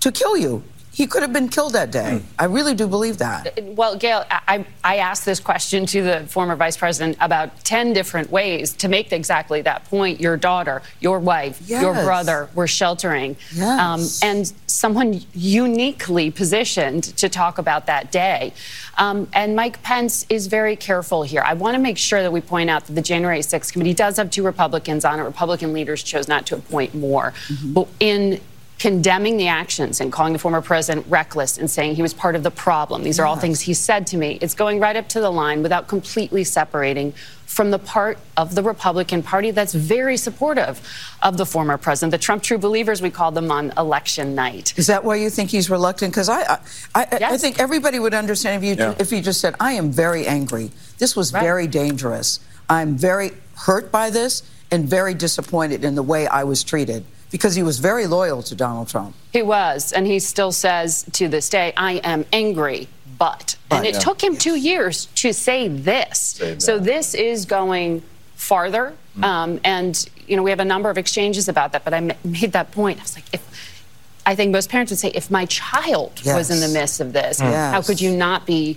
to 0.00 0.10
kill 0.10 0.36
you. 0.36 0.62
He 1.00 1.06
could 1.06 1.22
have 1.22 1.32
been 1.32 1.48
killed 1.48 1.72
that 1.72 1.90
day. 1.90 2.20
I 2.38 2.44
really 2.44 2.74
do 2.74 2.86
believe 2.86 3.16
that. 3.16 3.58
Uh, 3.58 3.62
well, 3.72 3.96
Gail, 3.96 4.26
I, 4.30 4.66
I 4.84 4.96
asked 4.98 5.24
this 5.24 5.40
question 5.40 5.86
to 5.86 6.02
the 6.02 6.26
former 6.26 6.54
vice 6.56 6.76
president 6.76 7.16
about 7.22 7.64
10 7.64 7.94
different 7.94 8.30
ways 8.30 8.74
to 8.74 8.86
make 8.86 9.10
exactly 9.10 9.62
that 9.62 9.86
point. 9.86 10.20
Your 10.20 10.36
daughter, 10.36 10.82
your 11.00 11.18
wife, 11.18 11.58
yes. 11.64 11.80
your 11.80 11.94
brother 11.94 12.50
were 12.54 12.66
sheltering. 12.66 13.38
Yes. 13.54 14.22
Um, 14.22 14.28
and 14.28 14.52
someone 14.66 15.22
uniquely 15.32 16.30
positioned 16.30 17.04
to 17.16 17.30
talk 17.30 17.56
about 17.56 17.86
that 17.86 18.12
day. 18.12 18.52
Um, 18.98 19.26
and 19.32 19.56
Mike 19.56 19.82
Pence 19.82 20.26
is 20.28 20.48
very 20.48 20.76
careful 20.76 21.22
here. 21.22 21.40
I 21.40 21.54
want 21.54 21.76
to 21.76 21.80
make 21.80 21.96
sure 21.96 22.20
that 22.20 22.30
we 22.30 22.42
point 22.42 22.68
out 22.68 22.84
that 22.84 22.92
the 22.92 23.00
January 23.00 23.38
6th 23.38 23.72
committee 23.72 23.94
does 23.94 24.18
have 24.18 24.30
two 24.30 24.42
Republicans 24.42 25.06
on 25.06 25.18
it. 25.18 25.22
Republican 25.22 25.72
leaders 25.72 26.02
chose 26.02 26.28
not 26.28 26.44
to 26.48 26.56
appoint 26.56 26.94
more. 26.94 27.32
Mm-hmm. 27.48 27.72
But 27.72 27.88
in 28.00 28.40
condemning 28.80 29.36
the 29.36 29.46
actions 29.46 30.00
and 30.00 30.10
calling 30.10 30.32
the 30.32 30.38
former 30.38 30.62
president 30.62 31.06
reckless 31.06 31.58
and 31.58 31.70
saying 31.70 31.94
he 31.94 32.00
was 32.00 32.14
part 32.14 32.34
of 32.34 32.42
the 32.42 32.50
problem. 32.50 33.04
These 33.04 33.20
are 33.20 33.26
all 33.26 33.36
things 33.36 33.60
he 33.60 33.74
said 33.74 34.06
to 34.08 34.16
me. 34.16 34.38
It's 34.40 34.54
going 34.54 34.80
right 34.80 34.96
up 34.96 35.06
to 35.10 35.20
the 35.20 35.28
line 35.30 35.62
without 35.62 35.86
completely 35.86 36.44
separating 36.44 37.12
from 37.44 37.70
the 37.70 37.78
part 37.78 38.16
of 38.38 38.54
the 38.54 38.62
Republican 38.62 39.22
Party 39.22 39.50
that's 39.50 39.74
very 39.74 40.16
supportive 40.16 40.80
of 41.22 41.36
the 41.36 41.44
former 41.44 41.76
president. 41.76 42.10
The 42.12 42.16
Trump 42.18 42.42
true 42.42 42.56
believers, 42.56 43.02
we 43.02 43.10
call 43.10 43.30
them 43.32 43.50
on 43.50 43.70
election 43.76 44.34
night. 44.34 44.72
Is 44.78 44.86
that 44.86 45.04
why 45.04 45.16
you 45.16 45.28
think 45.28 45.50
he's 45.50 45.68
reluctant? 45.68 46.14
Because 46.14 46.30
I, 46.30 46.40
I, 46.40 46.58
I, 46.94 47.06
Yes. 47.20 47.32
I 47.32 47.36
think 47.36 47.60
everybody 47.60 47.98
would 47.98 48.14
understand 48.14 48.64
if 48.64 48.68
you 48.68 48.82
Yeah. 48.82 48.94
if 48.98 49.12
you 49.12 49.20
just 49.20 49.42
said, 49.42 49.56
"I 49.60 49.72
am 49.72 49.92
very 49.92 50.26
angry. 50.26 50.70
This 50.96 51.14
was 51.14 51.32
very 51.32 51.66
dangerous. 51.66 52.40
I'm 52.70 52.96
very 52.96 53.32
hurt 53.56 53.92
by 53.92 54.08
this 54.08 54.42
and 54.70 54.88
very 54.88 55.12
disappointed 55.12 55.84
in 55.84 55.96
the 55.96 56.02
way 56.02 56.26
I 56.26 56.44
was 56.44 56.64
treated." 56.64 57.04
Because 57.30 57.54
he 57.54 57.62
was 57.62 57.78
very 57.78 58.06
loyal 58.06 58.42
to 58.44 58.54
Donald 58.54 58.88
Trump. 58.88 59.14
He 59.32 59.42
was, 59.42 59.92
and 59.92 60.06
he 60.06 60.18
still 60.18 60.52
says 60.52 61.04
to 61.12 61.28
this 61.28 61.48
day, 61.48 61.72
I 61.76 61.94
am 62.02 62.24
angry, 62.32 62.88
but. 63.18 63.56
and 63.70 63.86
it 63.86 63.94
yeah. 63.94 64.00
took 64.00 64.22
him 64.22 64.36
two 64.36 64.56
years 64.56 65.06
to 65.16 65.32
say 65.32 65.68
this. 65.68 66.40
So 66.58 66.78
this 66.78 67.14
is 67.14 67.44
going 67.46 68.02
farther. 68.34 68.94
Mm. 69.18 69.24
Um, 69.24 69.60
and, 69.64 70.08
you 70.26 70.36
know, 70.36 70.42
we 70.42 70.50
have 70.50 70.60
a 70.60 70.64
number 70.64 70.90
of 70.90 70.98
exchanges 70.98 71.48
about 71.48 71.72
that, 71.72 71.84
but 71.84 71.94
I 71.94 72.00
made 72.24 72.52
that 72.52 72.72
point. 72.72 72.98
I 72.98 73.02
was 73.02 73.14
like, 73.16 73.24
if. 73.32 73.40
I 74.26 74.34
think 74.34 74.52
most 74.52 74.68
parents 74.68 74.92
would 74.92 74.98
say, 74.98 75.08
if 75.08 75.30
my 75.30 75.46
child 75.46 76.20
was 76.24 76.50
in 76.50 76.60
the 76.60 76.68
midst 76.68 77.00
of 77.00 77.12
this, 77.14 77.40
Mm. 77.40 77.72
how 77.72 77.80
could 77.82 78.00
you 78.00 78.14
not 78.14 78.44
be 78.46 78.76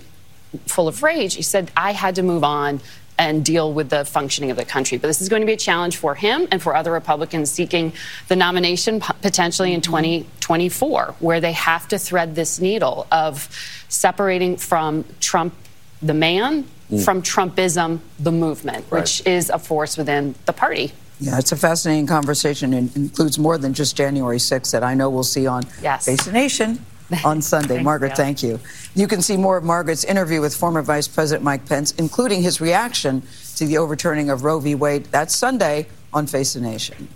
full 0.66 0.88
of 0.88 1.02
rage? 1.02 1.34
He 1.34 1.42
said, 1.42 1.70
I 1.76 1.92
had 1.92 2.14
to 2.14 2.22
move 2.22 2.42
on 2.42 2.80
and 3.18 3.44
deal 3.44 3.72
with 3.72 3.90
the 3.90 4.04
functioning 4.04 4.50
of 4.50 4.56
the 4.56 4.64
country. 4.64 4.98
But 4.98 5.06
this 5.08 5.20
is 5.20 5.28
going 5.28 5.40
to 5.42 5.46
be 5.46 5.52
a 5.52 5.56
challenge 5.56 5.96
for 5.96 6.14
him 6.14 6.48
and 6.50 6.60
for 6.62 6.74
other 6.74 6.90
Republicans 6.92 7.50
seeking 7.50 7.92
the 8.28 8.36
nomination 8.36 9.00
potentially 9.22 9.72
in 9.72 9.80
2024, 9.80 11.14
where 11.20 11.40
they 11.40 11.52
have 11.52 11.86
to 11.88 11.98
thread 11.98 12.34
this 12.34 12.60
needle 12.60 13.06
of 13.12 13.48
separating 13.88 14.56
from 14.56 15.04
Trump, 15.20 15.54
the 16.02 16.14
man, 16.14 16.64
Mm. 16.90 17.02
from 17.02 17.22
Trumpism, 17.22 18.00
the 18.18 18.30
movement, 18.30 18.84
which 18.90 19.26
is 19.26 19.48
a 19.48 19.58
force 19.58 19.96
within 19.96 20.34
the 20.44 20.52
party. 20.52 20.92
Yeah, 21.18 21.38
it's 21.38 21.50
a 21.50 21.56
fascinating 21.56 22.06
conversation 22.06 22.74
and 22.74 22.94
includes 22.94 23.38
more 23.38 23.56
than 23.56 23.72
just 23.72 23.96
January 23.96 24.38
6th 24.38 24.72
that 24.72 24.84
I 24.84 24.92
know 24.92 25.08
we'll 25.08 25.22
see 25.24 25.46
on 25.46 25.62
Yes. 25.82 26.04
Face 26.04 26.24
the 26.24 26.32
Nation 26.32 26.84
on 27.24 27.42
Sunday. 27.42 27.68
Thanks, 27.68 27.84
Margaret, 27.84 28.08
Gail. 28.08 28.16
thank 28.16 28.42
you. 28.42 28.60
You 28.94 29.06
can 29.06 29.22
see 29.22 29.36
more 29.36 29.56
of 29.56 29.64
Margaret's 29.64 30.04
interview 30.04 30.40
with 30.40 30.56
former 30.56 30.82
Vice 30.82 31.08
President 31.08 31.44
Mike 31.44 31.66
Pence, 31.66 31.92
including 31.92 32.42
his 32.42 32.60
reaction 32.60 33.22
to 33.56 33.66
the 33.66 33.78
overturning 33.78 34.30
of 34.30 34.44
Roe 34.44 34.60
v. 34.60 34.74
Wade. 34.74 35.04
That's 35.06 35.34
Sunday 35.34 35.86
on 36.12 36.26
Face 36.26 36.54
the 36.54 36.60
Nation. 36.60 37.08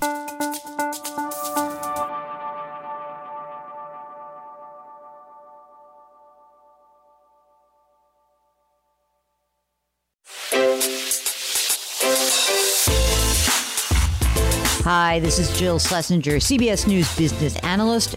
Hi, 14.91 15.21
this 15.21 15.39
is 15.39 15.55
Jill 15.59 15.79
Schlesinger, 15.79 16.37
CBS 16.37 16.87
News 16.87 17.15
business 17.15 17.57
analyst, 17.59 18.17